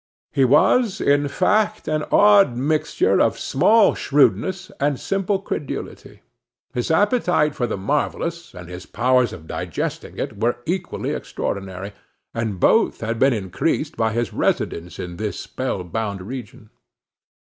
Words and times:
He 0.33 0.43
was, 0.45 0.99
in 0.99 1.27
fact, 1.27 1.87
an 1.87 2.05
odd 2.11 2.57
mixture 2.57 3.21
of 3.21 3.37
small 3.37 3.93
shrewdness 3.93 4.71
and 4.79 4.99
simple 4.99 5.37
credulity. 5.37 6.21
His 6.73 6.89
appetite 6.89 7.53
for 7.53 7.67
the 7.67 7.77
marvellous, 7.77 8.55
and 8.55 8.67
his 8.67 8.87
powers 8.87 9.31
of 9.31 9.45
digesting 9.45 10.17
it, 10.17 10.39
were 10.39 10.57
equally 10.65 11.11
extraordinary; 11.11 11.93
and 12.33 12.59
both 12.59 13.01
had 13.01 13.19
been 13.19 13.33
increased 13.33 13.95
by 13.95 14.11
his 14.11 14.33
residence 14.33 14.97
in 14.97 15.17
this 15.17 15.39
spell 15.39 15.83
bound 15.83 16.23
region. 16.23 16.71